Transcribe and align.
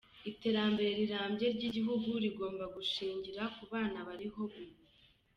Iterambere 0.31 0.89
rirambye 0.99 1.47
ry’ 1.55 1.63
igihugu 1.69 2.09
rigomba 2.23 2.65
gushingira 2.75 3.41
ku 3.55 3.63
bana 3.71 3.97
bariho 4.07 4.39
ubu. 4.45 4.61